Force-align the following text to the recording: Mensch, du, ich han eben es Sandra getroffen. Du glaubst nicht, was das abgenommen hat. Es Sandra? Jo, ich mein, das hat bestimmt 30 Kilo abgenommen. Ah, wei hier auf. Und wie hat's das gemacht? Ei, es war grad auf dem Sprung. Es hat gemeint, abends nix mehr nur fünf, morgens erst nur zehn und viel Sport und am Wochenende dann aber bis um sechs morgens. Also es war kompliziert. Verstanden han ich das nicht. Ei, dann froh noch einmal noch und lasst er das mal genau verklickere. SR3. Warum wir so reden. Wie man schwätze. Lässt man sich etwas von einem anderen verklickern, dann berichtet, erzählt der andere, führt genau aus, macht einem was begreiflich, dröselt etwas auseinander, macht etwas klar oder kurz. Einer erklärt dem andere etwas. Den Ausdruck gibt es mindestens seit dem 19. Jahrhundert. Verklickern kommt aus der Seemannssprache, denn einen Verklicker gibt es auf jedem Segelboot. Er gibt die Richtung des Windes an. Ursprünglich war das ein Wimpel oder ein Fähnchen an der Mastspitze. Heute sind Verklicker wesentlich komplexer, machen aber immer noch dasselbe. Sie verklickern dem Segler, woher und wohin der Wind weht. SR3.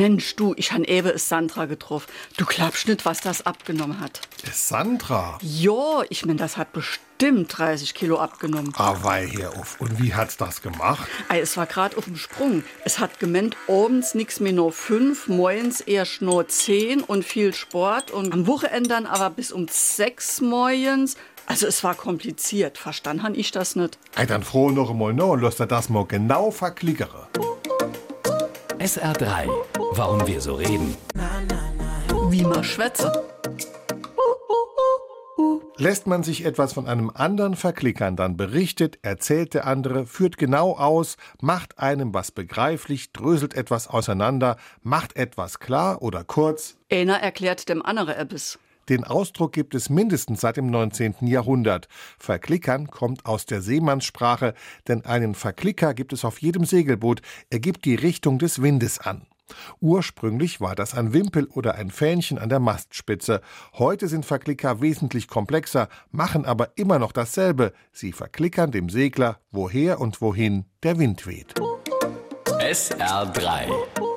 Mensch, 0.00 0.34
du, 0.34 0.54
ich 0.56 0.72
han 0.72 0.84
eben 0.84 1.10
es 1.10 1.28
Sandra 1.28 1.66
getroffen. 1.66 2.10
Du 2.38 2.46
glaubst 2.46 2.88
nicht, 2.88 3.04
was 3.04 3.20
das 3.20 3.44
abgenommen 3.44 4.00
hat. 4.00 4.22
Es 4.48 4.66
Sandra? 4.66 5.38
Jo, 5.42 6.02
ich 6.08 6.24
mein, 6.24 6.38
das 6.38 6.56
hat 6.56 6.72
bestimmt 6.72 7.58
30 7.58 7.92
Kilo 7.92 8.18
abgenommen. 8.18 8.72
Ah, 8.78 8.96
wei 9.02 9.26
hier 9.26 9.50
auf. 9.50 9.78
Und 9.78 10.02
wie 10.02 10.14
hat's 10.14 10.38
das 10.38 10.62
gemacht? 10.62 11.06
Ei, 11.28 11.40
es 11.40 11.58
war 11.58 11.66
grad 11.66 11.98
auf 11.98 12.06
dem 12.06 12.16
Sprung. 12.16 12.64
Es 12.82 12.98
hat 12.98 13.20
gemeint, 13.20 13.58
abends 13.68 14.14
nix 14.14 14.40
mehr 14.40 14.54
nur 14.54 14.72
fünf, 14.72 15.28
morgens 15.28 15.82
erst 15.82 16.22
nur 16.22 16.48
zehn 16.48 17.02
und 17.02 17.26
viel 17.26 17.52
Sport 17.52 18.10
und 18.10 18.32
am 18.32 18.46
Wochenende 18.46 18.88
dann 18.88 19.04
aber 19.04 19.28
bis 19.28 19.52
um 19.52 19.68
sechs 19.68 20.40
morgens. 20.40 21.16
Also 21.44 21.66
es 21.66 21.84
war 21.84 21.94
kompliziert. 21.94 22.78
Verstanden 22.78 23.22
han 23.22 23.34
ich 23.34 23.50
das 23.50 23.76
nicht. 23.76 23.98
Ei, 24.14 24.24
dann 24.24 24.44
froh 24.44 24.70
noch 24.70 24.88
einmal 24.88 25.12
noch 25.12 25.32
und 25.32 25.42
lasst 25.42 25.60
er 25.60 25.66
das 25.66 25.90
mal 25.90 26.06
genau 26.06 26.50
verklickere. 26.50 27.28
SR3. 28.80 29.46
Warum 29.92 30.26
wir 30.26 30.40
so 30.40 30.54
reden. 30.54 30.96
Wie 32.30 32.40
man 32.40 32.64
schwätze. 32.64 33.12
Lässt 35.76 36.06
man 36.06 36.22
sich 36.22 36.46
etwas 36.46 36.72
von 36.72 36.86
einem 36.86 37.10
anderen 37.10 37.56
verklickern, 37.56 38.16
dann 38.16 38.38
berichtet, 38.38 38.98
erzählt 39.02 39.52
der 39.52 39.66
andere, 39.66 40.06
führt 40.06 40.38
genau 40.38 40.78
aus, 40.78 41.18
macht 41.42 41.78
einem 41.78 42.14
was 42.14 42.30
begreiflich, 42.30 43.12
dröselt 43.12 43.52
etwas 43.52 43.86
auseinander, 43.86 44.56
macht 44.80 45.14
etwas 45.14 45.58
klar 45.58 46.00
oder 46.00 46.24
kurz. 46.24 46.78
Einer 46.90 47.20
erklärt 47.20 47.68
dem 47.68 47.84
andere 47.84 48.16
etwas. 48.16 48.58
Den 48.90 49.04
Ausdruck 49.04 49.52
gibt 49.52 49.76
es 49.76 49.88
mindestens 49.88 50.40
seit 50.40 50.56
dem 50.56 50.68
19. 50.68 51.14
Jahrhundert. 51.20 51.86
Verklickern 52.18 52.88
kommt 52.88 53.24
aus 53.24 53.46
der 53.46 53.62
Seemannssprache, 53.62 54.52
denn 54.88 55.04
einen 55.04 55.36
Verklicker 55.36 55.94
gibt 55.94 56.12
es 56.12 56.24
auf 56.24 56.42
jedem 56.42 56.64
Segelboot. 56.64 57.22
Er 57.50 57.60
gibt 57.60 57.84
die 57.84 57.94
Richtung 57.94 58.40
des 58.40 58.60
Windes 58.60 58.98
an. 58.98 59.26
Ursprünglich 59.80 60.60
war 60.60 60.74
das 60.74 60.94
ein 60.94 61.12
Wimpel 61.12 61.46
oder 61.46 61.76
ein 61.76 61.90
Fähnchen 61.90 62.38
an 62.38 62.48
der 62.48 62.60
Mastspitze. 62.60 63.40
Heute 63.74 64.08
sind 64.08 64.26
Verklicker 64.26 64.80
wesentlich 64.80 65.28
komplexer, 65.28 65.88
machen 66.10 66.44
aber 66.44 66.76
immer 66.76 66.98
noch 66.98 67.12
dasselbe. 67.12 67.72
Sie 67.92 68.12
verklickern 68.12 68.72
dem 68.72 68.88
Segler, 68.88 69.38
woher 69.52 70.00
und 70.00 70.20
wohin 70.20 70.64
der 70.82 70.98
Wind 70.98 71.26
weht. 71.28 71.54
SR3. 72.60 74.09